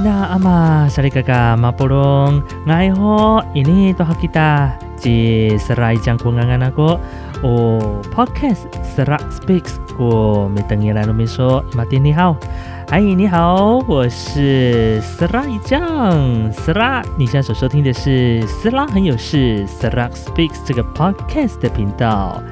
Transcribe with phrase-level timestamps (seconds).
[0.00, 6.98] 嗨，伊娜阿玛萨利嘎嘎马波隆，爱好印尼多哈吉达，即是来讲过安安那个
[7.42, 12.34] 哦，Podcast Serak Speaks，我没等你来都没说，马丁你好，
[12.88, 22.42] 嗨，你好，我是斯拉一酱，斯拉，你现在所收听的是斯拉很有事 Serak Speaks 这个 Podcast 的频道。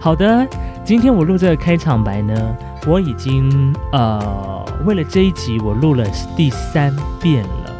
[0.00, 0.46] 好的，
[0.84, 6.04] 今天我录这个开场白呢，我已经呃，为了这一集我录了
[6.36, 7.72] 第三遍了。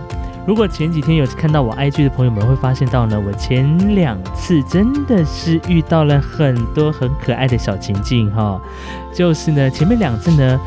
[0.46, 8.60] 如果前几天有看到我 IG 的朋友们会发现到呢，我前两次真的是遇到了很多很可爱的小情境哈。
[9.14, 10.60] 就是呢，前面两次呢，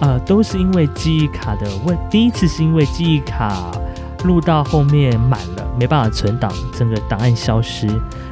[0.00, 3.70] 呃，都是因为记忆卡的问，第一次是因为记忆卡
[4.24, 7.86] 录到后面满了，没办法存档，整个档案消失。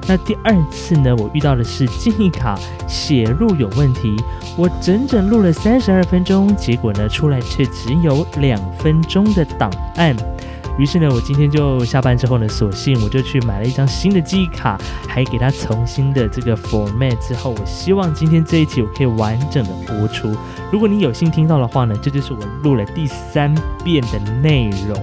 [0.08, 1.14] 那第二次呢？
[1.16, 2.56] 我遇到的是记忆卡
[2.86, 4.16] 写入有问题，
[4.56, 10.14] 我整整录了三十二分钟，结果呢出来却只有两分钟的档案。
[10.78, 14.78] 于是呢，我今天就下班之后呢，索性我就去买了一张新的记忆卡，
[15.08, 20.36] 还给它重新的这个 format 之后，我希望今天这一集我可以完整的播出。
[20.70, 24.96] 如果你有幸听到的话呢，这就是我录了第三遍的内容。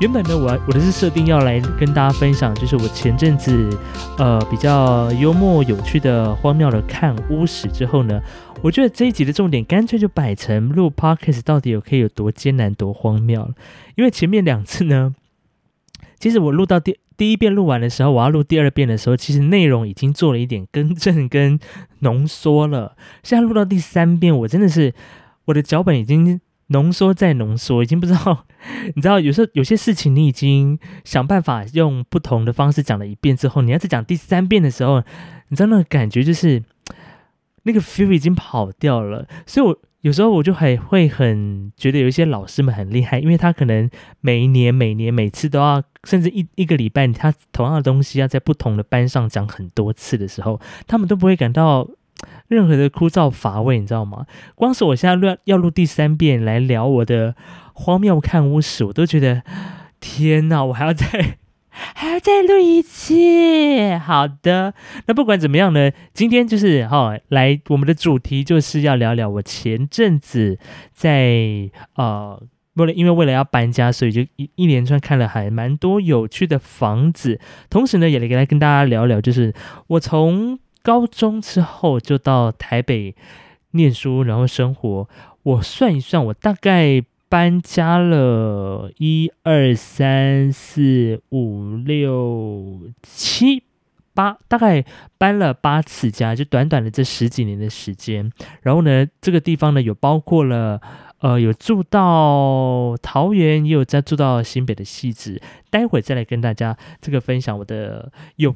[0.00, 3.70] 原本呢，我我的是设定要来跟大家分享，就是我前阵子
[4.18, 8.20] 呃比较幽默有趣的荒谬的看屋史之后呢，
[8.60, 13.48] 我觉得这一集的重点干脆就摆成录 podcast 到底有可以有多艰难多荒谬。
[13.94, 15.14] 因为前面两次呢，
[16.18, 21.58] 其实我录到第第一遍录完的时候，我要录第二遍的时候，其实内容已经做了一点更正跟
[22.00, 22.96] 浓缩了。
[23.22, 24.92] 现在录到第三遍，我真的是
[25.46, 26.40] 我的脚本已经。
[26.68, 28.46] 浓缩再浓缩，已经不知道，
[28.96, 35.02] 你知道，有时候有些事情你已经想办法用不同的方式讲了一遍之后，你要再讲第三遍的时候，
[35.48, 36.62] 你知道那个感觉就是
[37.64, 39.28] 那个 feel 已经跑掉了。
[39.46, 43.90] 所以我有时候我就还会很觉得有一些老师们很厉害，因为他可能
[44.20, 51.88] 每一年、每年、每次都要，甚至一一个礼拜，他同样的东西要在不同的班上讲很多次的时候，他们都不会感到。
[52.48, 54.26] 任何的枯燥乏味，你知道吗？
[54.54, 57.34] 光是我现在录要录第三遍来聊我的
[57.72, 59.42] 荒谬看屋史，我都觉得
[60.00, 60.64] 天哪！
[60.64, 61.38] 我还要再
[61.70, 63.14] 还要再录一次。
[63.98, 64.74] 好的，
[65.06, 70.58] 那不管怎么样呢，今天就是哈，来我们的主题就是要聊聊我前阵子
[70.92, 72.40] 在呃，
[72.74, 79.52] 为了因为为了要搬家，所以就一一连串看了还蛮多有趣的房子，同时呢，也来跟大家聊聊，就是
[79.88, 80.58] 我从。
[80.84, 83.16] 高中之后就到台北
[83.70, 85.08] 念书，然后生活。
[85.42, 93.62] 我算一算，我大概搬家了一二三四五六七
[94.12, 94.84] 八，大概
[95.16, 98.30] 搬了八次家，就短短的这十几年的时间。
[98.60, 100.82] 然后呢，这个地方呢有包括了，
[101.20, 105.40] 呃，有住到桃园，也有在住到新北的戏子。
[105.70, 108.54] 待会再来跟大家这个分享我的有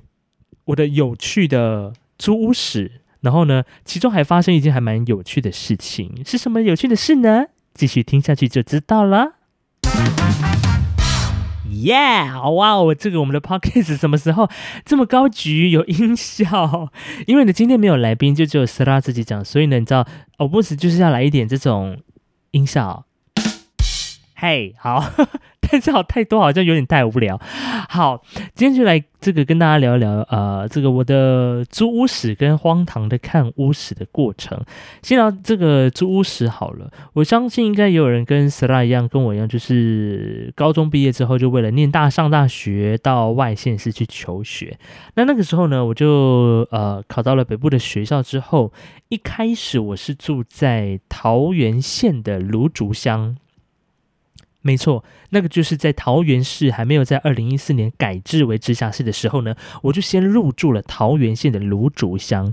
[0.67, 1.95] 我的有趣的。
[2.19, 7.47] 租屋史，然后呢，其中还发生一件还蛮有趣的事情，是什么有趣的事呢？
[7.75, 9.35] 继续听下去就知道了。
[11.71, 12.77] 耶，好哇！
[12.81, 14.51] 我这个我们的 podcast 什么时候
[14.85, 16.91] 这么高级有音效？
[17.27, 20.05] 因为呢，今天没有来宾，就只有 Sara 自己讲，所以呢，你知道，
[20.39, 21.99] 我不是就是要来一点这种
[22.51, 23.05] 音效。
[24.35, 25.05] 嘿，好。
[25.71, 27.41] 但是好太多，好像有点太无聊。
[27.89, 28.23] 好，
[28.55, 34.59] 今天就来这个跟大家聊一聊，呃，这个我的租屋史跟荒唐的看屋史的过程。
[35.03, 36.91] 先聊这个租屋史好了。
[37.15, 44.79] 我相信应该也有人跟 Sara 一样，跟我一样，就是高中毕业之后就为了念大上大学到外县市去求学。
[45.15, 48.73] 那那个时候呢，我就呃考到了北部的学校之后，
[49.09, 53.37] 一开始我是住在桃园县的芦竹乡。
[54.61, 62.53] 没错，那个就是在桃园市还没有在二零一四年改制为直辖市的时候呢，我就先入住了桃园县的芦竹乡。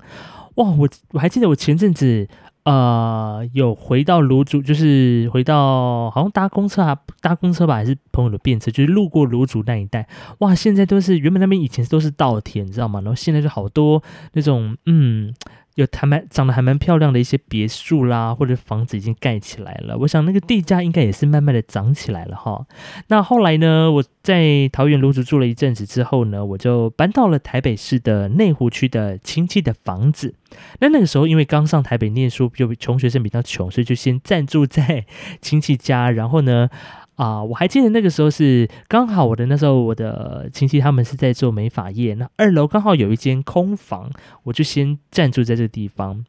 [0.56, 2.28] 哇，我我还记得我前阵子
[2.64, 10.08] 呃有回到芦竹，就是回到好像搭公车啊，搭公车吧，还是朋友的便车，就是路过芦竹那一带。
[10.40, 13.02] 哇，现在都是原本那边以前都是稻田，你知道吗？
[13.02, 14.02] 然后现在就好多
[14.34, 15.34] 那种嗯。
[15.76, 19.98] 有还蛮长得还蛮漂亮的一些别墅啦，或者房子已经盖起来了。
[20.00, 22.66] 我想那个地价应该也是慢慢的涨起来了哈。
[23.08, 30.34] 那后来呢，我在桃园芦竹住了一阵子之后呢，我就搬到了台北市的内湖区的亲戚的房子。
[30.80, 35.06] 那那个时候因为刚上台北念书，就穷学生比较穷，所以就先暂住在
[35.42, 36.70] 亲戚家，然后呢。
[37.16, 44.12] 啊，我还记得那个时候是刚好我的那时候我的亲戚他们是在做美发业，那二楼刚好有一间空房，
[44.44, 46.26] 我就先暂住在这个地方。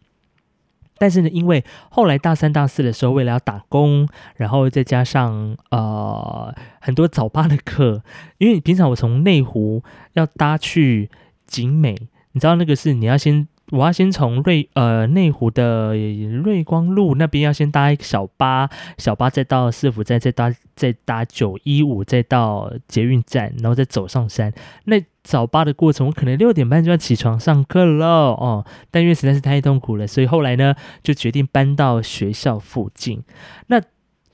[0.99, 8.03] 但是呢，因为后来大三、大四的时候，为了要打工，然后再加上呃很多早八的课，
[8.39, 9.83] 因为平常我从内湖
[10.13, 11.11] 要搭去
[11.47, 11.97] 景美，
[12.33, 13.49] 你知道那个是你要先。
[13.73, 24.53] 我要先从瑞呃内湖的瑞光路那边要先搭一个小巴，小巴再到市府站，再搭再搭九一五，再到捷运站，然后再走上山。
[24.85, 28.65] 那早八的过程，我可能六点半就要起床上课了哦。
[28.93, 33.25] 但因为实在是太痛苦了，所以后来呢就决定搬到学校附近。
[33.67, 33.83] 那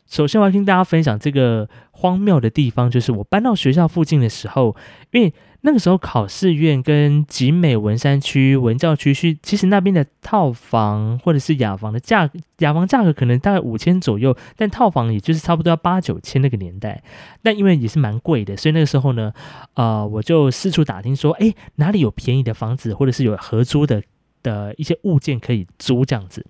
[0.07, 4.77] 首先我要跟大家分享这个荒谬的地方，就是我搬到学校附近的时候，
[5.13, 5.33] 因为。
[5.65, 12.29] 那个时候，考试院跟集美文山区文教区是，其实那边的套房或者是雅房的价，
[12.59, 17.01] 雅房价格可能大概五千左右，但套房也就是差不多要八九千那个年代。
[17.43, 19.33] 但因为也是蛮贵的，所以那个时候呢，
[19.75, 24.03] 呃，我就四处打听说，哎，哪里有便宜的房子，或者是有合租的
[24.43, 26.45] 的一些物件可以租这样子。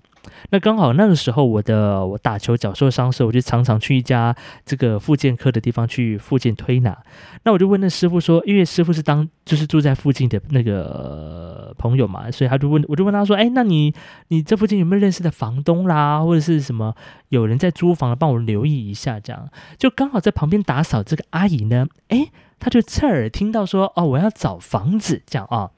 [0.50, 4.34] 那刚好那个时候，我的我打球脚受伤时，我就常常去一家
[4.64, 6.96] 这个复健科的地方去复健推拿。
[7.44, 13.94] 那我就问那师傅说，因为师傅是当就是住在附近的那个朋友嘛，所以他就问，我就问他说，哎，那你
[14.28, 16.94] 你这附近有没有认识的房东啦，或者是什么
[17.30, 19.48] 有人在租房，帮我留意一下，这样
[19.78, 22.28] 就刚好在旁边打扫这个阿姨呢，哎，
[22.58, 25.70] 他就侧耳听到说，哦，我要找房子，这样啊。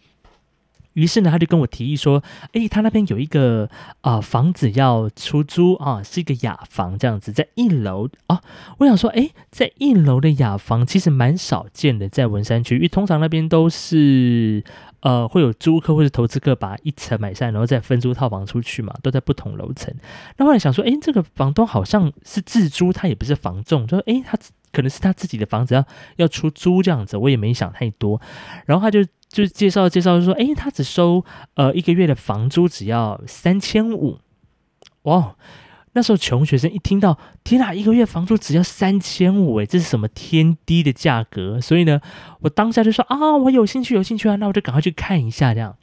[0.95, 2.23] 于是呢，他就跟我提议说
[2.55, 3.69] ：“哎，他那边有一个
[4.01, 8.41] 啊房子要出租啊，是一个雅房这样子，在一楼啊。
[8.79, 14.63] 我想说，哎，在一楼的雅房其实蛮少见的，在文山区，因为通常那边都是
[15.01, 19.93] 呃会有租客或者投资客把一层买下，然后再分租套房出去嘛，都在不同楼层。
[20.37, 24.39] 那后来想说，哎，这个房东好像是自租，他也不是房仲，就说，哎，他
[24.73, 25.85] 可能是他自己的房子要
[26.17, 28.21] 要出租这样子，我也没想太多。
[28.67, 29.05] 然后他就。
[29.35, 34.21] 就是介绍介绍，就说，哎，他只收呃一个月的房租只要三千五，
[35.03, 35.35] 哇！
[35.97, 41.61] 那时候穷学生一听到，天哪，一个月房租只要三千五，哎，这是什么天低的价格？
[41.61, 42.01] 所以呢，
[42.43, 45.77] 我当下就说啊，我有兴趣，有兴趣啊，那我就赶快去看一下，这样。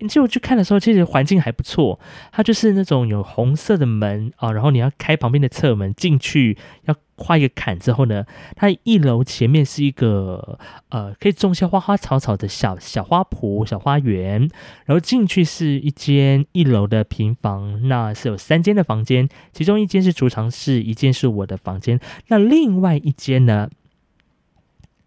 [0.00, 1.98] 其实我去看的时候，其实环境还不错。
[2.30, 8.24] 它就是那种有红色的门啊，然后你要开旁边的侧门进去，要跨一个坎之后呢，
[8.54, 10.58] 它一楼前面是一个
[10.90, 14.48] 呃可以种些花花草草的小小花圃、小花园。
[14.84, 21.98] 然后进去是一间一楼的平房，那是有三间的房间，其中一间是储藏室，一间是我的房间。
[22.28, 23.68] 那另外一间呢，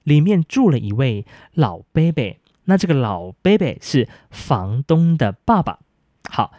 [0.03, 2.35] 里面住了一位老伯伯。
[2.65, 5.79] 那这个老 baby 是房东的爸爸。
[6.29, 6.51] 好，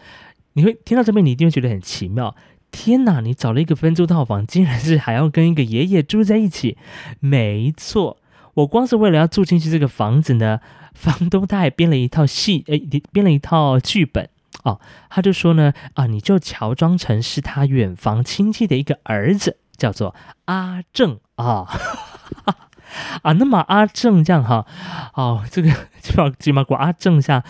[0.54, 2.34] 你会听到这边，你一定会觉得很奇妙。
[2.70, 6.78] 天哪，你找了一个分租套房，竟然是还要跟一个爷爷住在一起？
[7.20, 8.18] 没错，
[8.54, 10.60] 我光是为了要住进去这个房子呢，
[10.94, 12.78] 房东他还编了一套戏，诶，
[13.12, 14.28] 编了一套剧本
[14.64, 14.80] 哦。
[15.08, 20.14] 他就说呢，啊，你就乔装成是他远房亲戚的一个儿子，叫做
[20.46, 21.66] 阿正啊。
[23.22, 24.66] 啊，那么阿正这样哈，
[25.14, 25.70] 哦，这个
[26.02, 27.44] 起码起码过阿正下，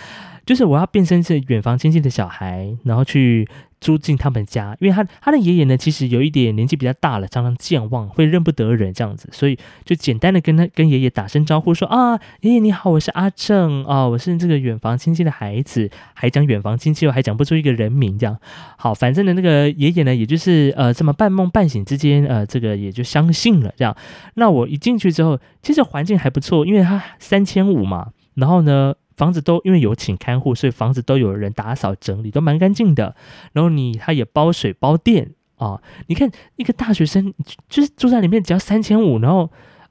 [0.50, 3.46] 就是我要变身是远房亲戚的小孩，然后去。
[3.80, 18.36] 住进他们家，因为他他的爷爷呢，其实有一点年纪比较大了，常常健忘，会认不得人这样子，所以就简单的跟他跟爷爷打声招呼，说啊，爷爷你好，我是阿正啊，我是这个远房亲戚的孩子，还讲远房亲戚，我还讲不出一个人名这样。
[18.76, 23.96] 好，反正呢，那个爷爷呢，也就是呃这么半梦半醒之间，呃这个也就相信了这样。
[24.34, 28.92] 那我一进去之后，其实环境还不错，因为他三千五嘛，然后呢。
[29.20, 33.14] 房子都因为有请看护，所以房子都有人打扫整理，都蛮干净的。
[33.52, 35.82] 然后你他也包水包电啊。
[36.06, 37.34] 你看一个大学生
[37.68, 39.50] 就是住在里面，只要三千五，然后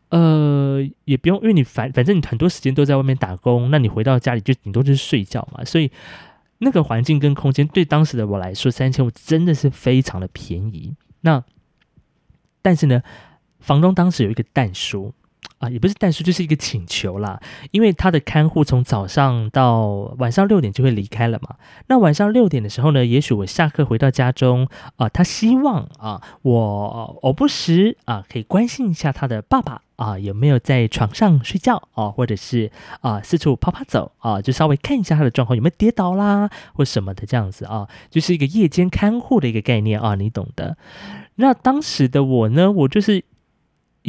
[0.09, 5.63] 呃也不用，因为你反反正你很多时间都在外面打工，那你回到家里就顶多就是睡觉嘛。
[5.63, 5.91] 所以
[6.57, 10.95] 那个环境跟空间对当时的我来说，三千五真的是非常的便宜。
[11.21, 11.43] 那
[12.63, 13.03] 但是呢，
[13.59, 15.13] 房东当时有一个蛋叔。
[15.59, 17.39] 啊，也不是但是就是一个请求啦。
[17.71, 19.85] 因为他的看护从早上到
[20.17, 21.55] 晚上六点就会离开了嘛。
[21.87, 40.77] 那晚上六点的时候呢，也许我下课回到家中啊，他希望啊，我偶不时啊，可以关心一下他的爸爸啊，有没有在床上睡觉啊，或者是啊四处跑跑走啊，就稍微看一下他的状况有没有跌倒啦或什么的这样子啊，就是一个夜间看护的一个概念啊，你懂的。
[41.35, 43.25] 那当时的我呢，我就是。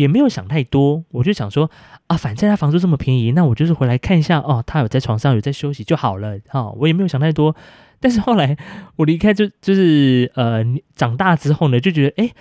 [0.00, 1.70] 也没有想太多，我就想说
[2.06, 6.70] 啊，反正他房租这么便宜，那我就是回来看一下哦，他有在床上有在休息就好了哈。
[6.78, 7.54] 我也没有想太多，
[8.00, 8.56] 但是后来
[8.96, 10.64] 我离开就就是呃
[10.96, 12.32] 长大之后呢，就觉得哎，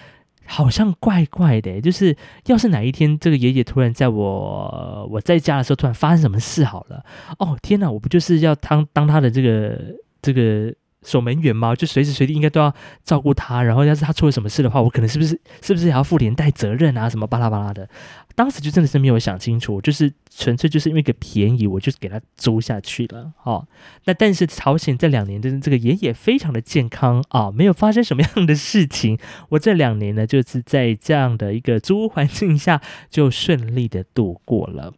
[0.45, 7.03] 好像怪怪的，就是要是哪一天这个爷爷突然在我我在家的时候突然发生什么事好了，
[7.39, 9.77] 哦天哪，我不就是要当当他的这个
[10.21, 10.73] 这个
[11.05, 11.75] 守门员吗？
[11.75, 17.09] 就随时随地应该都要照顾他，然后要是他出了什么事的话，我可能是不是是不是也要负连带责任啊？
[17.09, 17.87] 什么巴拉巴拉的，
[18.35, 23.31] 当时就真的是没有想清楚，就是纯粹就是因为个便宜，我就给他租下去了。
[23.43, 23.67] 哦，
[24.05, 29.17] 那但是朝鲜这两年，的这个爷爷非常的健康啊，没有发生什么样的事情。
[29.49, 34.93] 我这两年呢，就是在这样的一个租屋环境下，就顺利的度过了。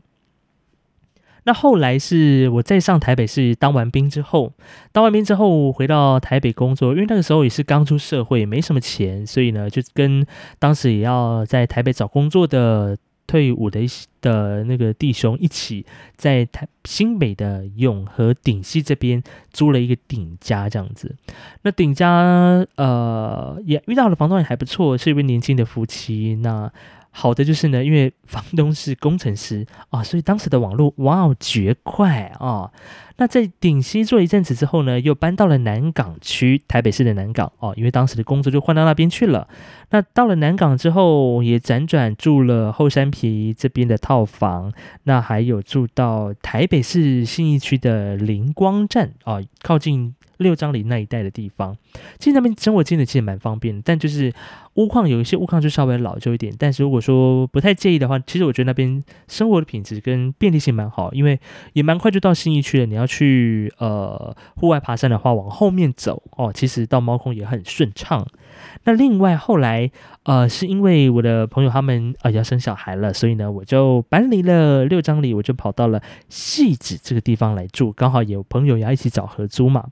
[1.43, 4.53] 那后来是我在上台北市当完兵之后，
[4.91, 10.25] 当完兵之后回到台北工作，因为那个时候也是刚出社会，没什么钱，所以呢就跟
[10.59, 13.79] 当时也要在台北找工作的退伍的
[14.19, 21.15] 的那个弟兄一起，在台新北的永和顶溪这边租了一个顶家这样子。
[21.63, 26.35] 那顶家呃也遇到了房东也还不错，是一位年轻的夫妻。
[26.43, 26.71] 那
[27.11, 32.71] 好的就是呢，因为房东是工程师啊，所以当时的网络哇哦绝快啊！
[33.21, 39.47] 那在顶溪做一阵子之后呢，又搬到了南港区，台北市的南港哦，因为当时的工作就换到那边去了。
[39.91, 44.73] 那到了南港之后，也辗转住了后山皮这边的套房，
[45.03, 50.15] 那还有住到台北市信义区的灵光站啊，靠近。
[50.37, 51.77] 六张里那一带的地方，
[52.17, 54.33] 其实那边生活真的其实蛮方便，但就是
[54.73, 56.51] 屋况有一些屋况就稍微老旧一点。
[56.57, 61.39] 但是如果说不太介意的话，其实我觉得那边生活的品质跟便利性蛮好，因为
[61.73, 62.87] 也蛮快就到信义区了。
[62.87, 68.25] 你要去呃户外爬山的话，往后面走哦，其实到猫空也很顺畅。
[68.85, 69.91] 那另外后来
[70.23, 79.87] 呃是因为我的朋友他们啊要生小孩了，所以呢我就搬离了六张里，我就跑到了戏子这个地方来住，刚好有朋友要一起找合租嘛。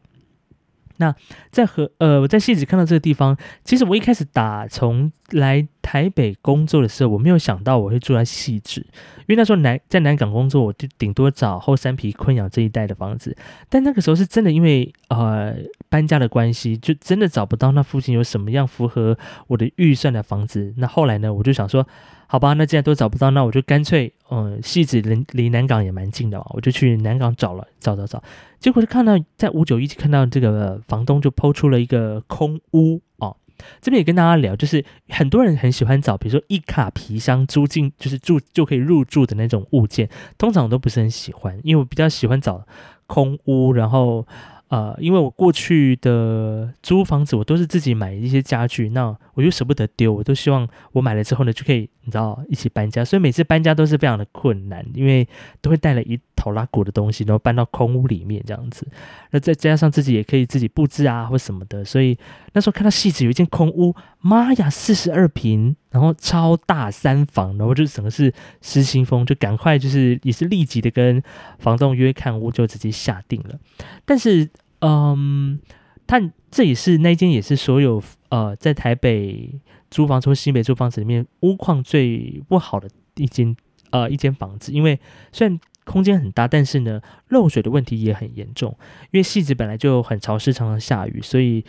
[0.99, 1.13] 那
[1.49, 8.81] 在和呃，我在戏子看到这个地方，其实我一开始打从来台北工作的时候，我没有想到我会住在戏子，
[9.21, 13.35] 因为那时候南在南港工作，我就顶多找后山皮昆阳这一带的房子，
[13.69, 15.55] 但那个时候是真的因为呃
[15.89, 20.73] 搬家的关系，就真的找不到那附近有什么样符合我的预算的房子。
[20.77, 21.87] 那后来呢，我就想说。
[22.31, 28.21] 好吧，那既然都找不到，那我就干脆，嗯，戏子离离南港也蛮近的嘛，我就去南港找了，找找找，
[28.59, 33.36] 结果就看到在五九一看到这个房东就抛出了一个空屋哦，
[33.81, 42.65] 这边也跟大家聊，就是很多人很喜欢找，比如说一卡皮箱租进，就是住就可以入住的那种物件，通常我都不是很喜欢，因为我比较喜欢找
[43.07, 44.27] 空屋，然后。
[44.69, 55.27] 呃，因为我过去的租房子，我都是自己买一些家具，那我又舍不得丢，我都希望我买了之后呢，就可以你知道一起搬家，所以每次搬家都是非常的困难，因为
[55.61, 58.88] 都会带了一头拉鼓的东西，然后搬到空屋里面这样子。
[59.31, 62.17] 那再加上自己也可以自己布置啊或什么的，所以
[62.53, 71.22] 那时候看到戏子有一间空屋，妈呀，四十二平，然后超大三房，然后就整个是失心疯，就赶快就是也是立即的跟
[71.60, 73.60] 房东约看屋，就直接下定了，
[74.05, 74.50] 但是。
[74.81, 75.60] 嗯，
[76.05, 79.60] 但这也是那间也是所有呃在台北
[79.91, 83.53] 租房从新北租房子里面屋况最不好的一间
[83.89, 84.98] 呃一间房子，因为
[85.34, 88.77] 虽然空间很大，但是呢漏水的问题也很严重。
[89.12, 91.65] 因为戏子本来就很潮湿，常常下雨，所以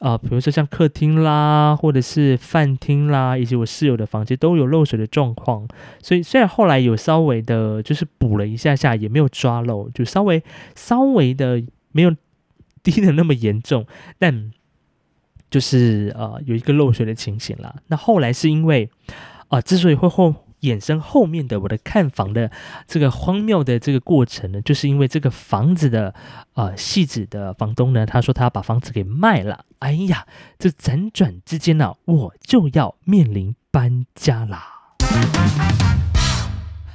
[0.00, 5.68] 啊，比如说像客厅啦，或者是饭厅啦，以及我室友的房间都有漏水的状况。
[6.02, 10.42] 所以虽然后来有稍微的，就是补了一下下，也没有抓漏，就稍微
[10.74, 11.62] 稍微的
[11.92, 12.14] 没有。
[12.82, 13.86] 低的那么严重，
[14.18, 14.52] 但
[15.50, 17.74] 就是呃有一个漏水的情形啦。
[17.88, 18.88] 那后来是因为
[19.48, 22.50] 啊，之所以会后衍生后面的我的看房的
[22.86, 26.14] 这个荒谬的这个过程呢，就是因为这个房子的
[26.54, 29.64] 呃细致的房东呢，他说他要把房子给卖了。
[29.80, 30.26] 哎呀，
[30.58, 34.76] 这辗转之间呢，我就要面临搬家啦。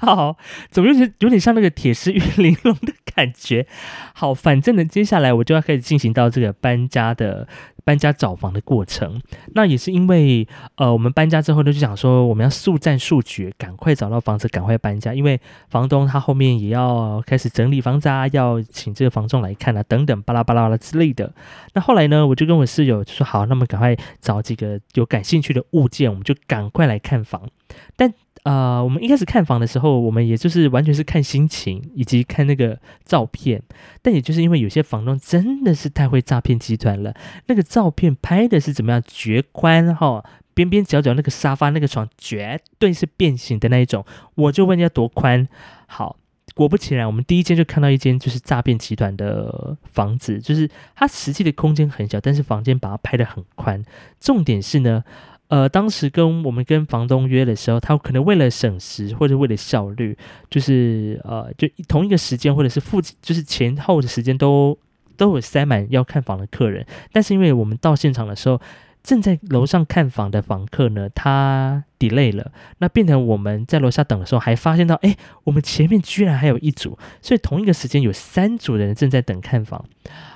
[0.05, 0.37] 好，
[0.69, 3.65] 怎么有点有点像那个铁丝玉玲珑的感觉？
[4.13, 7.47] 好，反正呢，接下来我就要开始进行到这个搬家的
[7.83, 9.19] 搬家找房的过程。
[9.53, 15.13] 那也是因为，呃，我们搬家之后呢，就想说我们要速战速决，赶快找到房子，赶快搬家。
[15.13, 21.33] 因为房东他后面也要开始整理房子啊，要请这个房仲来看啊，等等巴拉巴拉拉之类的。
[21.73, 27.49] 那后来呢，我就跟我室友就说，好，那么赶快找几个有感兴趣的物件，我们就赶快来看房。
[27.95, 28.13] 但
[28.45, 33.59] 呃，我们一开始看房的时候，我们也就是完全是看心情以及看那个照片。
[34.03, 37.11] 但也就是因为有些房东真的是太会诈骗集团了，
[37.47, 40.23] 那个照片拍的是怎么样绝宽哈，
[40.53, 44.05] 边边角角那个沙发那个床绝对是变形的那一种。
[44.35, 45.47] 我就问要多宽，
[45.87, 46.17] 好，
[46.53, 53.83] 果不其然，我们第一间就看到一间就是诈骗集团的房子，就是它实际的空间很小，但是房间把它拍的很宽。
[54.19, 55.03] 重点是呢。
[55.47, 60.17] 呃，当时跟我们跟房东约的时候，他可能为了省时或者为了效率，
[60.49, 64.77] 就是呃，就同一个时间或者是附近，就是前后的时间都
[65.15, 68.59] 都有塞满要看房的客人，但是因为我们到现场的时候，
[69.03, 79.85] 正在楼上看房的房客呢，他 delay 了，那变成我们在楼下等的时候，还发现到，哎，我们前面居然还有一组，所以同一个时间有三组人正在等看房。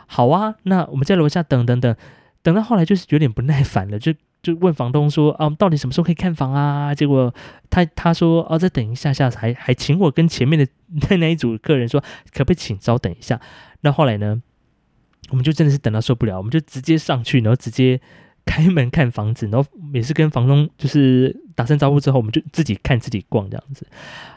[0.06, 1.96] 好啊，那我们在楼下等等等，
[2.44, 6.94] 等到后来就是有点不耐烦了，就就问房东说，啊，到底什么时候可以看房啊？
[6.96, 7.34] 结果
[7.70, 10.68] 他他说，哦，再等一下下，还还请我跟前面的
[11.10, 12.02] 那那一组客人说，
[12.34, 13.40] 可不可以请稍等一下？
[13.82, 14.42] 那后来呢，
[15.30, 18.00] 我们就真的是等到受不了，我们就直接上去，然后直接。
[18.46, 23.86] 开门看房子，然后也是跟房东就是打声招呼之后，我们就自己看自己逛这样子。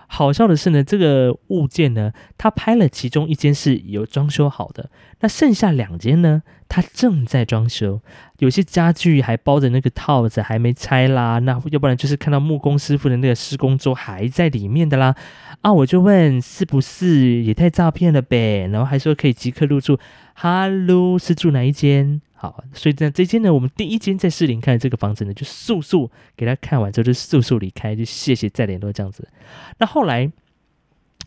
[0.07, 4.91] 好笑的是呢，这个物件呢，他拍了其中一间是有装修好的，
[5.21, 8.03] 那剩下两间呢，他正在装修，
[8.39, 15.17] 有些家具还包着那个套子还没拆啦，那要不然就是看到木工师傅的那个施工桌还在里面的啦。
[15.63, 18.69] 啊，我就问是不是也太诈骗了呗？
[18.71, 19.99] 然后还说可以即刻入住。
[20.35, 22.21] 哈喽，是住哪一间？
[22.43, 29.29] 好，所以在这间呢，我们第一间在士林看的这个房子呢，就速速给他看完之后，就速速离开，就谢谢再联络这样子。
[29.79, 30.29] 那后来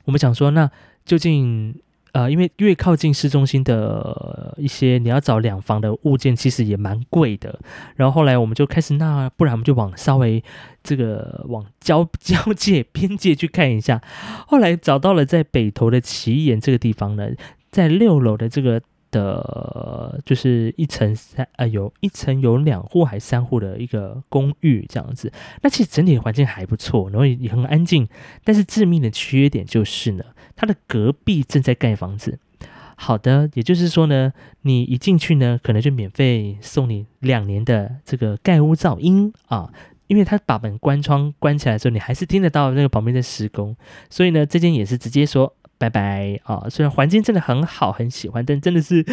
[0.03, 0.69] 我们想说，那
[1.05, 1.73] 究竟
[2.11, 7.61] 呃，因为越靠近市中心的一些你要找两房的物件，其实也蛮贵的。
[7.95, 10.43] 然后后来我们就开始，那不然我们就往稍微
[10.83, 14.01] 这个往交交界边界去看一下。
[14.47, 17.29] 后来找到了在北投的奇岩这个地方呢，
[17.71, 18.81] 在六楼的这个。
[19.15, 25.31] 的，就是一层三呃，有一层有两户还三户的一个公寓这样子。
[25.61, 28.07] 那其实整体环境还不错，然后也很安静。
[28.43, 30.25] 但是致命的缺点就是呢，
[30.57, 32.39] 它的隔壁正在盖房子。
[32.97, 39.71] 好的，也就是说呢，你一进去呢，可能就免费送你两年的这个盖屋噪音啊，
[40.07, 43.75] 因为他把门关窗关起来的时候，你还是听得到那个旁边在施工。
[44.09, 45.53] 所以呢，这间也是直接说。
[45.77, 46.67] 拜拜啊！
[46.69, 49.05] 虽然环境真的很好，很喜欢，但真的是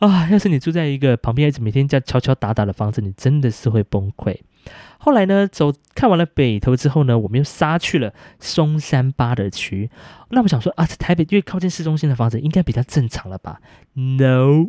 [0.00, 4.36] 啊，要是你住在一个旁边一直每天叫敲敲打打的房子，你真的是会崩溃。
[4.98, 9.90] 后来呢，走看完了北投之后呢，我们又杀去了松山八德区。
[10.30, 13.60] 那我想说啊，在台北越靠近市中心的房子应该比较正常了吧
[13.94, 14.66] ？No，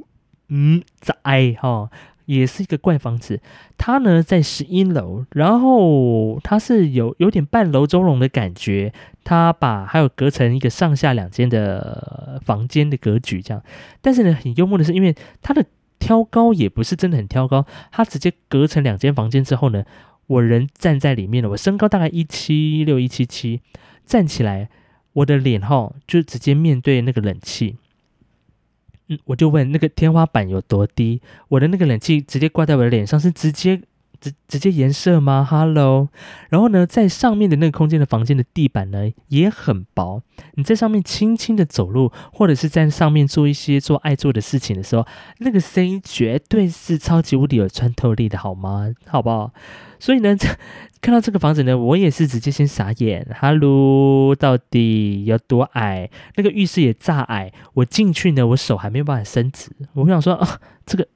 [0.47, 1.15] 嗯，在
[1.59, 1.89] 哈。
[2.39, 3.41] 也是一个怪房子，
[3.77, 13.61] 它呢在十一楼，然后它是有有点半楼中楼的感觉，它把还有隔成一个上下两间的房间的格局这样，
[14.01, 15.65] 但是呢很幽默的是，因为它的
[15.99, 19.83] 挑高也不是真的很挑高，它直接隔成两间房间之后呢，
[20.27, 23.59] 我人站在里面了，我身高大概一七六一七七，
[24.05, 24.69] 站起来，
[25.13, 27.75] 我的脸哈就直接面对那个冷气。
[29.25, 31.21] 我就问那个天花板有多低？
[31.49, 33.81] 我的那个冷气直接挂在我的脸上，是直接
[34.21, 36.07] 直直接颜色吗？Hello，
[36.49, 40.21] 然后呢，在上面的那个空间的房间的地板呢也很薄，
[40.53, 45.05] 你在上面轻轻的走路，或者是在上面做一些做爱做的事情的时候，
[45.39, 48.93] 那个声音绝对是超级无敌有穿透力的，好吗？
[49.07, 49.51] 好不好？
[49.99, 50.35] 所以呢，
[51.01, 53.25] 看到这个房子呢，我也是直接先傻眼。
[53.33, 56.09] 哈喽，到底有多矮？
[56.35, 57.51] 那个浴室也炸矮。
[57.73, 59.71] 我进去呢，我手还没有办法伸直。
[59.93, 61.07] 我想说啊，这个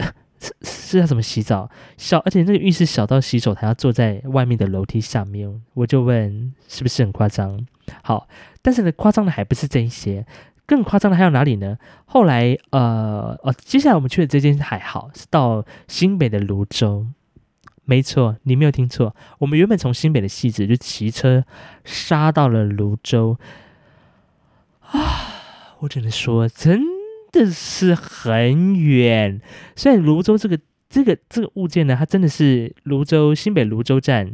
[0.62, 1.70] 是要怎么洗澡？
[1.98, 5.62] 小，而且那个浴室小到洗手台要坐在外面的楼梯下面。
[5.74, 7.66] 我就问，是不是很夸张？
[8.02, 8.28] 好，
[8.62, 10.26] 但是呢，夸张的还不是这一些，
[10.66, 11.78] 更夸张的还有哪里呢？
[12.06, 17.08] 后来，呃，哦，接下来我们去的这间还好，是到新北的泸州。
[17.88, 19.16] 没错，你没有听错。
[19.38, 21.46] 我们原本从新北的戏子就骑车
[21.84, 23.38] 杀到了泸州
[24.82, 25.34] 啊！
[25.80, 26.82] 我只能说，真
[27.36, 29.42] 的是很远。
[29.76, 30.58] 虽然泸州这个
[30.90, 34.34] 这个这个物件呢，它真的是泸州新北泸州站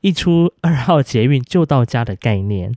[0.00, 2.74] 一出二号捷运就到家的概念，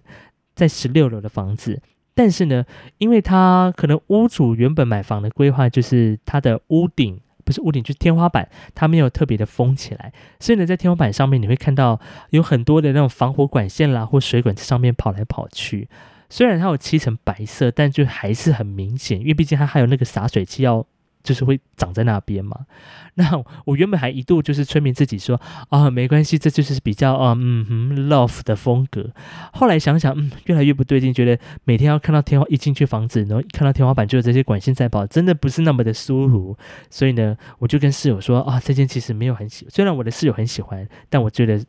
[0.55, 1.81] 在十六楼的房子。
[2.13, 2.65] 但是呢，
[2.97, 7.19] 因为它可能屋主原本买房的规划就是它的屋顶。
[7.43, 11.99] 不是屋顶，就是天花板，它没有特别的封起来，所以呢，在天花板上面你会看到
[12.29, 15.89] 有很多的那种防火管线啦，或水管在上面跑来跑去。
[16.31, 20.87] 虽然它有漆成白色，但就还是很明显，因为毕竟它还有那个洒水器要。
[21.23, 22.65] 就是会长在那边嘛？
[23.13, 25.39] 那我原本还一度就是催眠自己说
[25.69, 29.07] 啊，没关系，这就是比较啊嗯哼 love 的风格。
[29.53, 36.57] 后来想想，嗯，越来越不对劲，觉得每天要看到天花一进去房子，然后看到天花板就有这些管线在跑，真的不是那么的舒服。
[36.89, 41.63] 所以呢，我就跟室友说啊，这件其实没有很喜，虽然我的室友很喜欢，但我觉得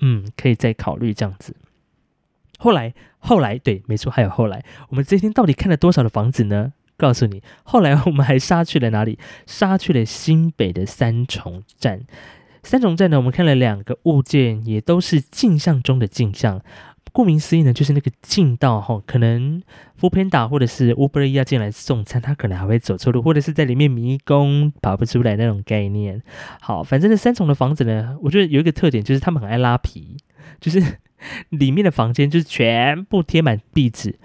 [0.00, 1.54] 嗯可以再考虑这样子。
[2.58, 6.74] 后来后来对，没错，还有后来，我们这天到底看了多少的房子呢？
[6.98, 9.18] 告诉你，后来我们还杀去了哪里？
[9.46, 12.00] 杀去了新北的三重站。
[12.64, 16.60] 三重站呢，我们看了两个物件，也都是镜像中的镜像。
[17.12, 19.62] 顾名思义呢，就是那个近道哈，可能
[19.96, 26.20] f o o Panda 或者是 Uber 要进来送餐，他可能还会走错路，或者是在里面迷宫跑不出来那种概念。
[26.60, 30.16] 好，反正这三重的房子呢，我觉得有一个特点就是他们很爱拉皮，
[30.60, 30.80] 就是
[31.50, 34.18] 里面的房间就是全部贴满壁纸。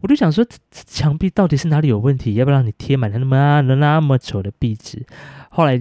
[0.00, 2.32] 我就想说，墙壁到底是哪里有问题？
[2.32, 5.04] 要不让你贴满那么那么丑的壁纸？
[5.50, 5.72] 后来，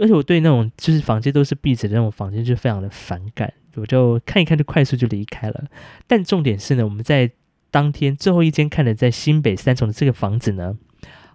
[0.00, 5.64] 而且我对那种就是房间都是壁纸的那种房间就非常的反感，我就看一看就快速就离开了。
[6.06, 7.30] 但重点是呢，我们在
[7.70, 10.78] 当天最后一间看的在新北三重的这个房子呢。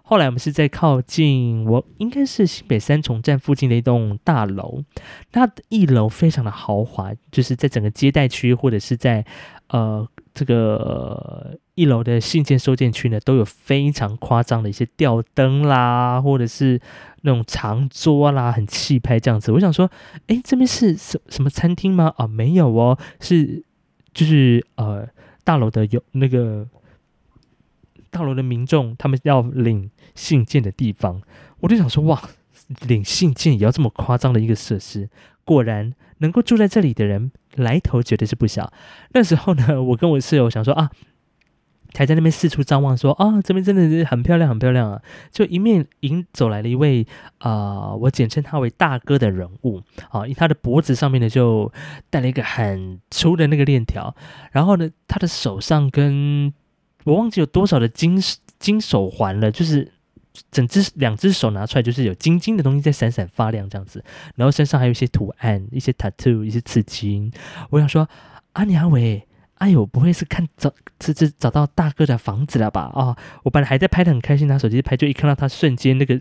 [0.06, 4.82] 后来我们是在靠近我应该是新北三重站附近的一栋大楼，
[5.32, 9.24] 它一楼非常的豪华，就是在整个接待区或者是在
[9.68, 16.78] 呃这个一楼的信件收件区呢，都有非常夸张的一些吊灯啦，或者是
[17.22, 19.50] 那种长桌啦，很气派这样子。
[19.52, 19.90] 我想说，
[20.26, 22.12] 哎，这边是什什么餐厅吗？
[22.18, 23.64] 啊，没有哦，是
[24.12, 25.08] 就是呃
[25.44, 26.68] 大楼的有那个。
[28.10, 31.20] 大楼的民众，他们要领信件的地方，
[31.60, 32.22] 我就想说，哇，
[32.86, 35.08] 领信件也要这么夸张的一个设施？
[35.44, 38.72] 果然，能够住在这里的人，来头绝对是不小。
[39.12, 40.90] 那时候呢， 我跟我室友想说啊，
[41.92, 45.02] 还在那边四处张望，说啊，这边真的是很漂亮，很漂亮啊！
[45.30, 47.06] 就一面迎走来了一位
[47.38, 51.70] 啊，我简称他为大哥的人物啊，他的脖子上面呢就
[52.10, 54.16] 带了一个很粗的那个链条，
[54.52, 56.52] 然后呢，他的手上跟
[57.04, 58.18] 我忘记有多少的金
[58.58, 59.92] 金手环了，就是
[60.50, 67.32] 整只两只手拿出来，就是有晶晶的东西在闪闪发亮这样子，然后身上还有一些图案，一些 tattoo，一些刺青。
[67.70, 68.08] 我想说，
[68.54, 69.26] 阿娘伟，
[69.58, 72.90] 哎呦，不会是看找这这找到大哥的房子了吧？
[72.94, 76.20] 哦，我本来还在拍的很开心，拿手机拍，就一看到他瞬间那个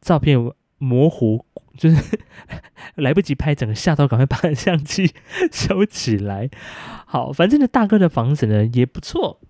[0.00, 0.36] 照片
[0.78, 1.44] 模糊，
[1.76, 2.18] 就是
[2.96, 5.12] 来不及拍，整个吓到，赶快把相机
[5.52, 6.50] 收起来。
[7.06, 9.40] 好，反正呢，大哥的房子呢也不错。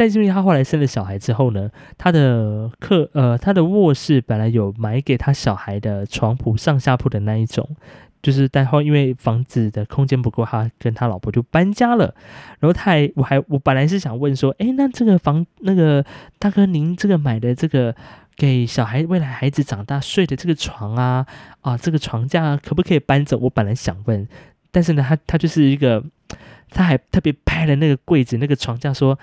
[0.00, 7.68] 但是因为他后来生了小孩之后呢，他的客呃他的卧室本来有买给他小孩的床铺上下铺的那一种，
[8.22, 12.14] 就是但后因为房子的空间不够，他跟他老婆就搬家了。
[12.60, 16.02] 然后他还我还我本来是想问说，哎，那这个房那个
[16.38, 17.94] 大哥您这个买的这个
[18.36, 21.26] 给小孩未来孩子长大睡的这个床啊
[21.60, 23.36] 啊这个床架可不可以搬走？
[23.36, 24.26] 我本来想问，
[24.70, 26.02] 但是呢他他就是一个
[26.70, 29.18] 他还特别拍了那个柜子那个床架说。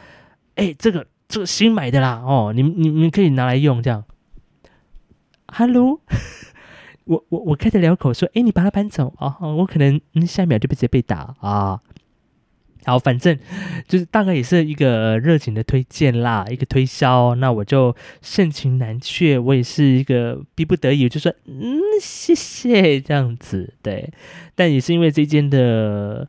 [0.57, 4.03] 哎，这个这个新买的啦，哦，你们你们可以拿来用这样。
[5.45, 6.01] Hello，
[7.05, 11.79] 我我我开得了口说，哎，你把它搬走啊，我可能下一秒就被直接被打啊。
[12.85, 13.37] 好，反正
[13.87, 24.11] 就是大概也是一个热情的推荐啦，一个推销，那我就盛情难却，我也是一个逼不得已，就说嗯，谢谢这样子，对，
[24.55, 26.27] 但也是因为这间的。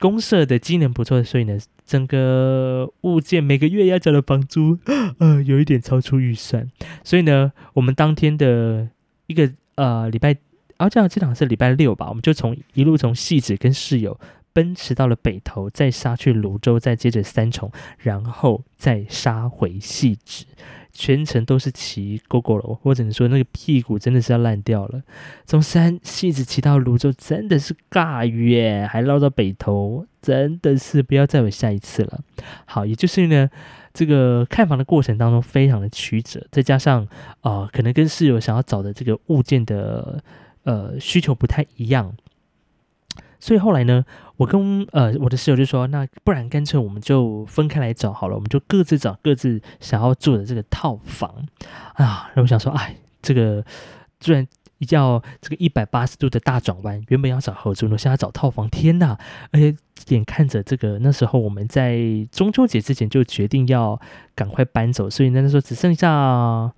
[0.00, 1.58] 公社的机能不错，所以呢，
[1.90, 4.78] 整个物件每个月要交的房租，
[5.18, 6.70] 呃，有一点超出预算。
[7.02, 8.88] 所以呢，我们当天的
[9.26, 10.36] 一个呃礼拜，
[10.76, 14.20] 啊，这样这场是礼拜六吧，我们就从一路从戏子跟室友
[14.52, 20.44] 奔驰到了北投，再杀去泸州，再接着三重，然后再杀回戏子。
[20.92, 25.02] 全程都是骑 GoGo 了，或者你说那个屁股真的是要烂掉了。
[25.44, 32.20] 从山戏子骑到泸州真的是尬远，还绕到北头，真的是不要再有下一次了。
[32.64, 33.48] 好，也就是呢，
[33.92, 37.06] 这个看房的过程当中非常的曲折，再加上
[37.40, 40.22] 啊，可能跟室友想要找的这个物件的
[40.64, 42.14] 呃需求不太一样。
[43.42, 44.04] 所以后来呢，
[44.36, 51.46] 我跟呃我的室友就说，那不然干脆我们就分开来找好了，我们就各自找各自想要住的这个套房
[51.94, 52.28] 啊。
[52.34, 53.64] 然后我想说，哎，这个
[54.18, 54.46] 居然
[54.90, 59.16] 要这个一百八十度的大转弯，原本要找合租呢，现在找套房，天呐！
[59.52, 59.76] 而且
[60.08, 61.98] 眼看着这个那时候我们在
[62.32, 64.00] 中秋节之前就决定要
[64.34, 66.72] 赶快搬走，所以那时候只剩下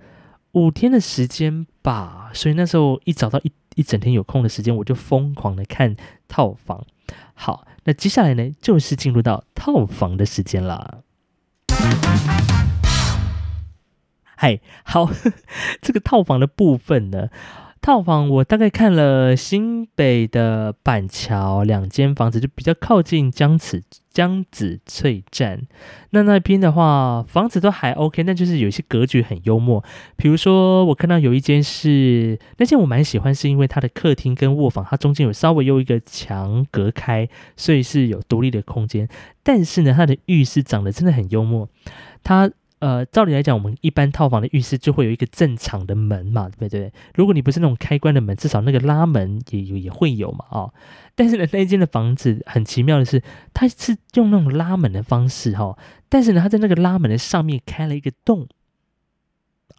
[0.52, 2.30] 五天的时间吧。
[2.34, 3.52] 所以那时候一找到一。
[3.74, 5.96] 一整天有空的时间，我就疯狂的看
[6.28, 6.84] 套房。
[7.32, 11.02] 好，那接下来呢，就是进入到套房的时间了。
[14.36, 15.10] 嗨，好，
[15.80, 17.30] 这个套房的部分呢。
[17.82, 25.66] 套房我大概看了新北的板桥两间房子，就比较靠近江子江子翠站。
[26.10, 29.82] 那那边的话，房子都还 OK，但就是有一些格局很幽默。
[30.16, 39.08] 比如说，我看到有一间是那间我蛮喜欢，是因为它的客厅跟卧房，它中间有稍微用一个墙隔开，所以是有独立的空间。
[39.42, 41.68] 但是呢，它的浴室长得真的很幽默，
[42.22, 42.48] 它。
[42.82, 46.92] 呃，照理来讲，我们一般套房的浴室就会有一个正常的门嘛，对不对？
[47.14, 50.74] 如果你不是那种开关的门，至少那个拉门也有也会有嘛，哦。
[51.14, 53.22] 但是呢，那间的房子很奇妙的是，
[53.54, 58.48] 它是用那种拉门的方式哈，但是呢，它在那个拉门的上面开了一个洞。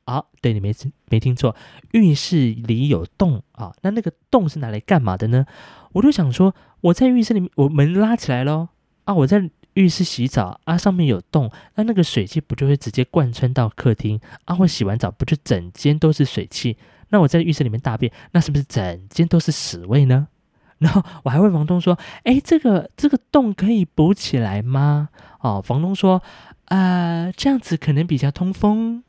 [0.06, 0.74] 啊，对你没
[1.10, 1.54] 没听错，
[1.92, 3.74] 浴室里有洞啊。
[3.82, 5.46] 那那个洞是拿来干嘛的呢？
[5.92, 8.70] 我就想说，我在浴室里面，我门拉起来喽
[9.04, 14.56] 啊，我在浴室洗澡啊，上面有洞，那那个水汽不就会直接贯穿到客厅啊？
[14.60, 16.78] 我洗完澡不就整间都是水汽？
[17.10, 20.28] 那我在浴室里面大便，那是不是整间都是屎味呢？
[20.80, 25.10] 然后我还问房东说：“哎，这个这个洞可以补起来吗？”
[25.40, 26.22] 哦，房东说
[26.66, 29.04] ：“呃，这样子可能比较通风。”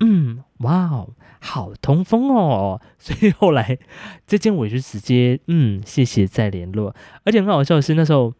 [0.00, 2.80] 嗯，哇哦，好通风哦！
[2.98, 3.78] 所以后来
[4.26, 6.94] 这间我就直接嗯，谢谢再联络。
[7.24, 8.34] 而且很好笑的是，那时候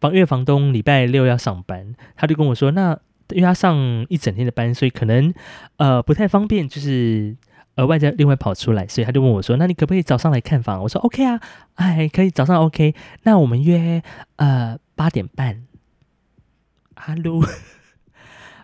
[0.00, 2.98] 房月房东礼拜六要上班，他就跟我说：“那
[3.30, 3.76] 因为他上
[4.08, 5.32] 一整天的班，所以可能
[5.78, 7.36] 呃不太方便，就是
[7.76, 11.40] 额外再另外跑出来，所以他就问我说：‘那你可不可以早上来看房？’我说：‘OK 啊，
[11.74, 14.02] 哎，可以早上 OK。’那我们约
[14.36, 15.64] 呃八点半。
[16.94, 17.42] Hello。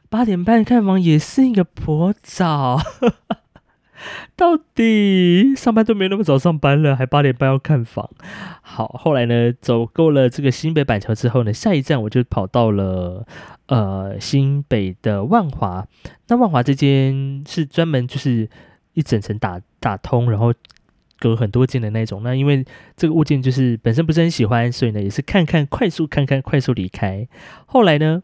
[0.09, 2.79] 八点半看房也是一个颇早，
[4.37, 8.09] 到底上班都没那么早上班了，还八点半要看房。
[8.61, 13.27] 好，后来呢，走够了这个新北板桥之后呢，下一站我就跑到了
[13.67, 15.87] 呃新北的万华。
[16.29, 18.49] 那万华这间是专门就是
[18.95, 20.53] 一整层打打通，然后
[21.19, 22.23] 隔很多间的那种。
[22.23, 22.65] 那因为
[22.97, 27.27] 这个物件就是本身不是很喜欢，所以呢也是看看快速看看快速离开。
[27.67, 28.23] 后来呢？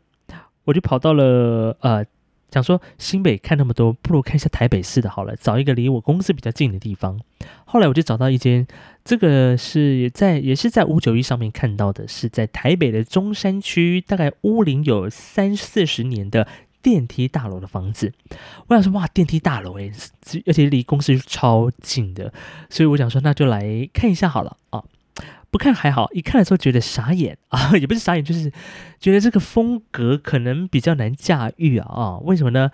[0.65, 2.05] 我就跑到了呃，
[2.51, 7.21] 想说新北看那么多，不如看一下台北市的好了，找一个离我公司比较近的地方。
[7.65, 8.67] 后来我就找到一间，
[9.05, 16.49] 这个是在也是在五九一上面看到的，是在台北的中山区，大概屋龄有三四十年的
[16.81, 18.13] 电梯大楼的房子。
[18.69, 19.93] 我想说哇，电梯大楼诶，
[20.47, 22.33] 而且离公司超近的，
[22.71, 24.83] 所以我想说那就来看一下好了啊。
[25.51, 28.53] 不看还好，一看的时候觉得傻眼啊， 也不是傻眼，就是
[29.01, 32.19] 觉得这个风格可能比较难驾驭啊啊！
[32.19, 32.71] 为什么呢？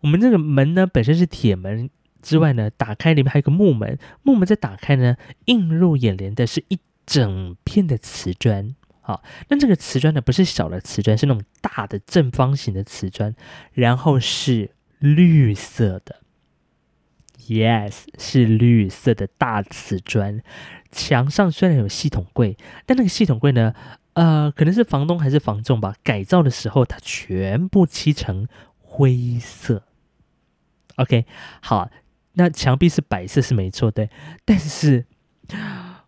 [0.00, 8.74] 我们这个门呢本身是铁门之外呢，打开里面还有个木门，木门再打开呢，映入眼帘的是一整片的瓷砖。
[9.00, 13.34] 好，那这个瓷砖呢不是小的瓷砖，是那种大的正方形的瓷砖，
[13.72, 16.20] 然后是绿色的。
[17.48, 20.42] Yes，是绿色的大瓷砖。
[20.92, 23.74] 墙上虽然有系统柜，但那个系统柜呢，
[24.12, 28.46] 呃，可能是房东还是房仲吧，改造的时候它全部漆成
[28.78, 29.82] 灰色。
[30.96, 31.24] OK，
[31.62, 31.90] 好，
[32.34, 34.08] 那墙壁是白色是没错的，
[34.44, 35.06] 但是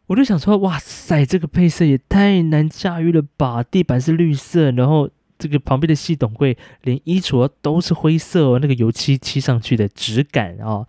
[0.06, 3.62] 我就想说，哇塞，这个配色也太难驾驭了吧！
[3.62, 10.86] 地板是绿色，然后这个旁边的系统柜连衣橱都是灰色哦，那个油漆漆上去的质感哦。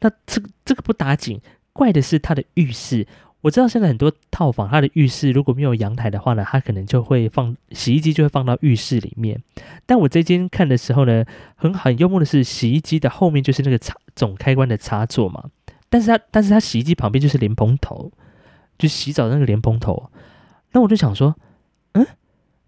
[0.00, 1.40] 那这个这个不打紧，
[1.72, 3.06] 怪的是它的浴室。
[3.46, 9.40] 我知道现在很多套房，它的浴室如果没有阳台的话呢，它可能就会放洗衣机，就会放到浴室里面。
[9.86, 15.44] 但我这间看的时候呢，很很幽默的是，洗衣机的后面就是那个插总开关的插座嘛。
[15.88, 18.10] 但是它但是它洗衣机旁边就是莲蓬头，
[18.78, 20.10] 就洗澡的那个莲蓬头。
[20.72, 21.36] 那我就想说，
[21.92, 22.04] 嗯，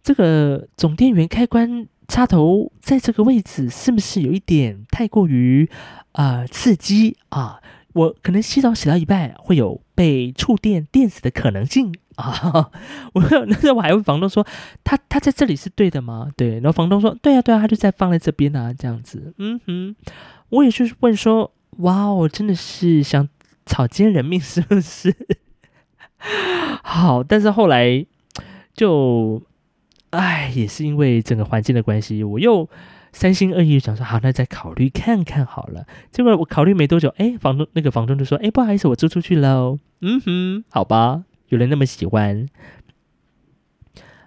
[0.04, 5.68] 这个总电源开关插头在这个位置，是不是有一点太过于
[6.12, 7.60] 啊刺激啊？
[7.94, 12.70] 我可能洗澡洗到一半会有被触电电死的可能性 啊！
[13.14, 14.46] 我那时候我还问房东说
[14.84, 19.96] ：“他他在这里是对的吗？”对，然后房东说：“对啊，对啊，他就在放在这边啊，这样子。”嗯哼，
[20.50, 23.28] 我也就是问说：“哇哦，真的是想
[23.66, 25.12] 草菅人命是不是？”
[26.84, 28.06] 好，但是后来
[28.74, 29.42] 就，
[30.10, 32.70] 哎，也是因为整个环境的关系，我又。
[33.18, 35.84] 三心二意，想说好，那再考虑看看好了。
[36.12, 42.46] 结果我考虑没多久，哎，房东那个房东就说：“哎，不好意思，我租出去喽。”嗯哼，好吧，有人那么喜欢。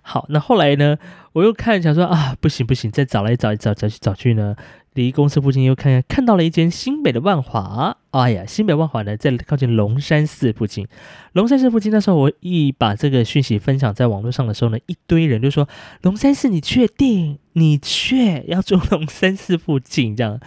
[0.01, 0.97] 好，那后来呢？
[1.31, 4.57] 我又看想说啊，不行不行，再找来找找找去找去呢。
[4.93, 7.95] 离公司附近又看看，看到了一间新北的万华。
[8.11, 10.85] 哎呀，新北万华呢，在靠近龙山寺附近。
[11.33, 15.67] 龙山寺附近那时候，我一把这个讯息分享在网络上的时候呢，一堆人就说
[16.03, 17.39] ：“龙山寺，你确定？
[17.53, 20.39] 你确要住龙山寺附近？”这样，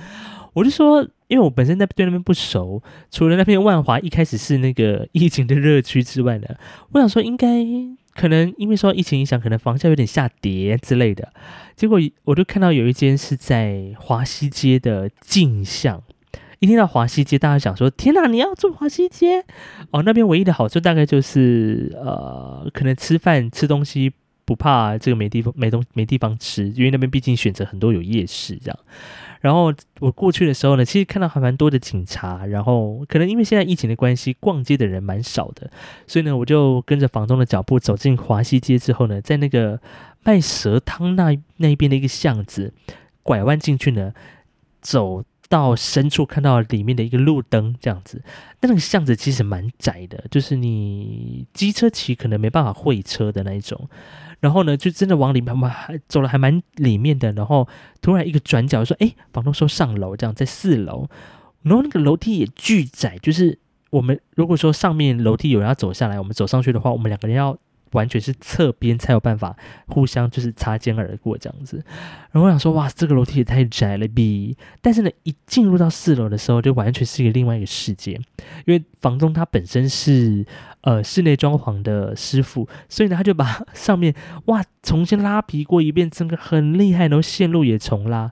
[0.53, 6.46] 我就说，因为我本身在对那边不熟，除了那边万华一开始是那个疫情的热区之外呢，
[6.92, 7.48] 我想说应该。
[8.14, 11.33] 可能因为受疫情影响，可能房价有点下跌之类的。
[11.74, 16.00] 结果我就看到有一间是在华西街的镜像。
[16.60, 19.44] 一听到华西街，大家想说：“天哪，你要住华西街？”
[19.90, 24.12] 哦，那边唯一的好处大概就是，呃，可能吃饭吃东西
[24.44, 28.78] 不怕这个没地方没东没地方吃，因为那边毕竟选择很多有夜市这样。
[29.40, 35.70] 然后我过去的时候呢，其实看到还蛮多的警察，然后可能因为现在疫情的关系，逛街的人蛮少的，
[36.06, 39.78] 所以呢，我就跟着房东的脚步走进华西街之后呢，在那个
[40.22, 42.72] 卖蛇汤那那边的一个巷子
[43.22, 44.14] 拐弯进去呢，
[44.80, 48.22] 走到深处看到里面的一个路灯这样子，
[48.61, 53.88] 那那个巷子其实蛮窄的，就是你机车骑可能没办法会车的那一种。
[54.40, 57.33] 然后呢，就真的往里面嘛，还走了还蛮里面的。
[57.33, 57.66] 然后
[58.02, 61.09] 突然一个转角说：“哎，房东说上楼，这样在四楼。
[61.62, 63.59] 然后那个楼梯也巨窄，就是
[63.90, 67.57] 我们如果说上面楼梯有人要走下来，我们走上去的话，我们两个人要。”
[67.94, 71.83] 完全是侧边才有办法互相就是擦肩而过这样子，
[72.30, 74.54] 然后我想说哇，这个楼梯也太窄了比。
[74.83, 78.12] 但是呢，一进入到四楼的时候，就完全是一个另外一个世界，
[78.66, 80.44] 因为房东他本身是
[80.83, 84.14] 呃室内装潢的师傅，所以呢，他就把上面
[84.46, 88.30] 哇重新拉皮过一遍，整个很厉害，然后线路也重拉，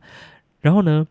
[0.60, 1.06] 然后呢。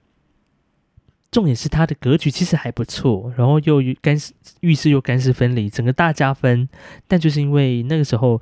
[1.31, 6.67] 重点是它的格局其实还不错，然后又干湿浴室又干湿分离，整个大加分。
[7.07, 8.41] 但就是因为那个时候，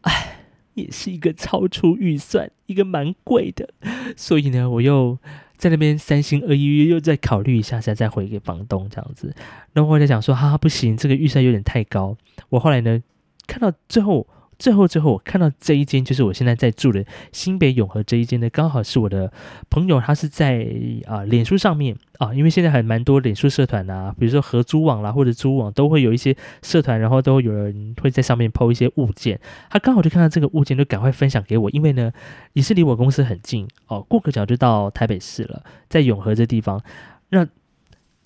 [0.00, 0.38] 哎，
[0.72, 3.68] 也是一个超出预算，一个蛮贵的，
[4.16, 5.18] 所以呢，我又
[5.58, 9.34] 在那边三心二意，又再考虑一下，再再回给房东这样子。
[9.74, 12.16] 然后我在想说，哈哈，不行，这个预算有点太高。
[12.48, 13.02] 我后来呢，
[13.46, 14.26] 看到最后。
[14.60, 19.32] 最后，最后我看到这一间就是我现在在住的新北永和这一间呢，刚好是我的
[19.70, 20.66] 朋友，他是在
[21.06, 32.12] 啊脸书上面啊，因为现在还蛮多脸书社团啊，比如说合租网啦或者租网都会有一些社团，然后都有人会在上面抛一些物件，他刚好就看到这个物件，就赶快分享给我，因为呢
[32.52, 36.82] 也是离我公司很近哦，过个桥就到台北市了，在永和这地方，
[37.30, 37.48] 那。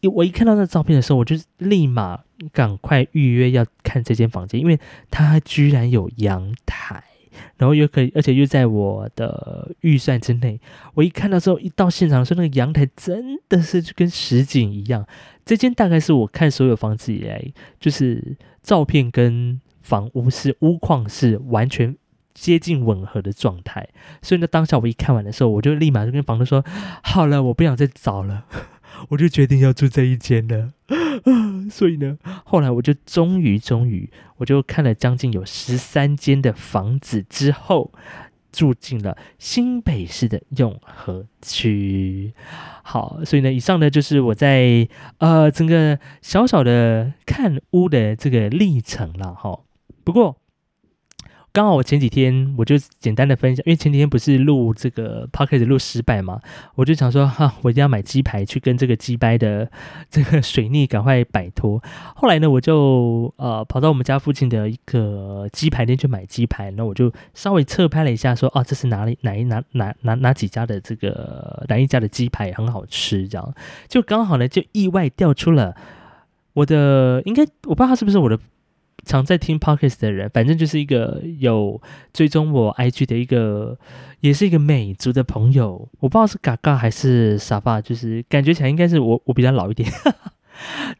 [0.09, 2.21] 我一看到那照片的时候，我就立马
[2.53, 4.79] 赶快预约要看这间房间，因为
[5.11, 7.03] 它居然有阳台，
[7.57, 10.61] 然后又可以，而且又在我的预算之内。
[10.95, 15.07] 我一看到之后，一到现场的时候，那个阳台真的是就跟实景一样。
[15.45, 17.45] 这间大概是我看所有房子以来，
[17.79, 21.95] 就是照片跟房屋是屋况是完全
[22.33, 23.87] 接近吻合的状态。
[24.23, 26.65] 所以呢，当下我一看完的时候，我就立马就跟房东说
[27.05, 28.47] ：“好了，我不想再找了。”
[29.09, 30.73] 我就决定要住这一间了，
[31.71, 37.93] 所以呢，后来我就终于终于，我就看了将近有十三间的房子之后，
[38.53, 42.33] 住进了新北市的永和区。
[42.83, 44.89] 好，所以呢，以上呢就是我在
[45.19, 49.61] 呃整个小小的看屋的这个历程了哈。
[50.03, 50.37] 不过。
[51.55, 56.41] 刚好我前几天我就简单的分享，因为前几天不是录这个 p o c k e t 录失败嘛，
[56.75, 59.71] 我就想说哈，我一定要买鸡排去跟这个鸡掰的
[60.11, 61.81] 这个水逆赶快摆脱。
[62.17, 73.55] 后来呢，我就呃跑到我们家附近的一个鸡排店去买鸡排，那我就稍微侧拍了一下，说哦，这是哪里哪一哪哪哪哪几家的这个哪一家的鸡排很好吃，这样
[73.87, 75.77] 就刚好呢就意外调出了
[76.55, 78.37] 我的，应该我不知道他是不是我的。
[79.05, 81.81] 常在听 podcast 的人，反正就是一个有
[82.13, 83.79] 追踪我 IG 的一个，
[84.21, 85.89] 也是一个美族的朋友。
[86.01, 89.89] 我不知道是嘎嘎还是沙发，就是感觉起来应该是我，我比较老一点。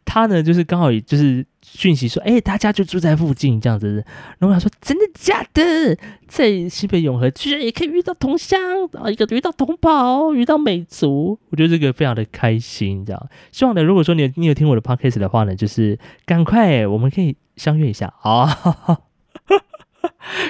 [0.03, 4.03] 他呢，就是刚好也就是讯息说，哎，大家就住在附近这样子。
[4.37, 5.97] 然后他说，真的假的？
[6.27, 8.59] 在西北永和居然也可以遇到同乡
[8.93, 13.29] 啊，一个遇到同胞，遇到美族，我觉得这个非常的开心，这样。
[13.53, 18.57] 希望呢，如果说你你有听我的 podcast 的话呢，就是赶快我们可以相约一下啊。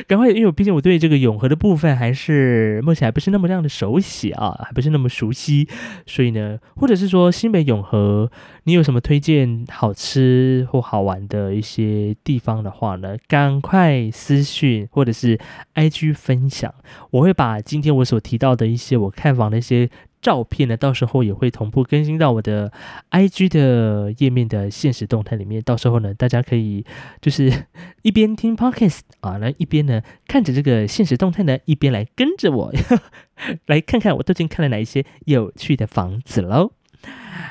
[0.08, 5.68] 赶快，因为我毕竟我对这个永和的部分还是目前还不是那么样的熟悉啊，还不是那么熟悉，
[6.06, 8.32] 所以呢，或者是说新北永和，
[8.63, 15.38] 你有什么推荐好吃或好玩的一些地方的话呢，赶快私讯或者是
[15.74, 16.74] IG 分享，
[17.12, 19.89] 我会把今天我所提到的一些我看房的一些。
[20.26, 22.74] 照片呢，到时候也会同步更新到我的
[23.12, 25.62] IG 的页面的现实动态里面。
[25.62, 26.84] 到时候呢，大家可以
[27.22, 27.68] 就是
[28.02, 32.74] 一边听 Podcast 啊，来一边呢看着这个现实动态呢，一边来跟着我
[33.68, 36.72] 来看看我究竟看了哪一些有趣的房子喽。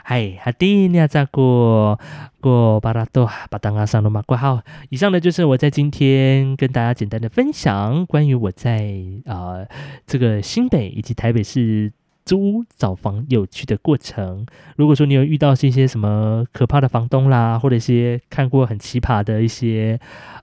[0.02, 2.00] 嗨，好的，你在过
[2.40, 4.62] 过巴拉多巴当阿桑罗马挂号。
[4.88, 9.64] 以上呢就是我在今天跟大家简单的分享关于我在啊
[10.08, 11.92] 这个新北以及台北市。
[12.24, 14.46] 租屋找房有趣的过程。
[14.76, 20.00] 如果说你有遇到一些什么可怕的房东啦，或者一些看过很奇葩的一些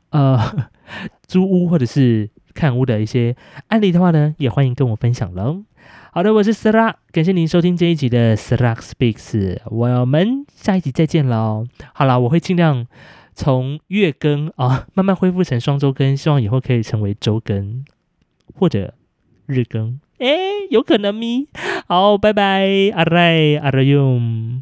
[0.10, 0.40] 呃
[1.28, 3.36] 租屋或者是看屋的一些
[3.68, 5.64] 案例的话呢，也欢迎跟我分享喽。
[6.14, 11.66] 好的，我是 Sara，感谢您收听这一集的 Sara Speaks，我们下一集再见喽。
[11.94, 12.86] 好了，我会尽量
[13.34, 17.86] 从月更啊慢慢恢复成双周更，希望以后可以成为周更。
[18.54, 18.94] 或者
[19.46, 19.98] 日更。
[20.22, 20.38] 哎，
[20.70, 21.48] 有可能咪？
[21.88, 24.62] 好，拜拜，阿赖阿赖用。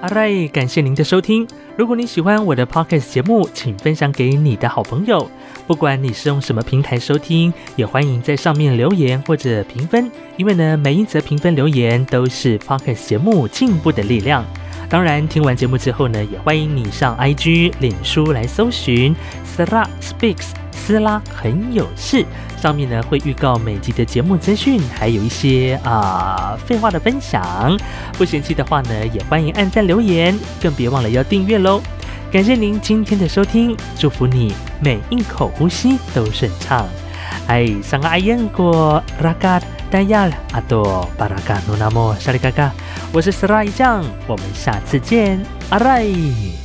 [0.00, 1.46] 阿赖，感谢您的收听。
[1.76, 5.30] 如果你喜欢我的 podcast 节目，请分享给你的好朋友。
[5.68, 14.44] 不管你是用什么平台收听，也欢迎在上面留言或者评分，因为呢，每一则评分留言都是 podcast 节目进步的力量。
[14.90, 19.14] 当然，听完节目之后呢，也欢迎你上 IG、脸书来搜寻
[19.46, 22.24] Sara Speaks，斯拉很有事。
[22.60, 27.78] 上面呢会预告每集的节目资讯，还有一些啊废话的分享。
[28.18, 31.82] 不嫌弃的话呢，也欢迎按赞留言，更别忘了要订阅喽。
[32.32, 36.86] 感谢您今天的收听，祝福你每一口呼吸都顺畅。
[37.46, 39.60] 哎，上个阿燕过拉嘎
[39.90, 42.72] 达亚阿多巴拉嘎努纳莫沙里嘎嘎，
[43.12, 46.63] 我是斯拉一酱，我们下次见，阿来。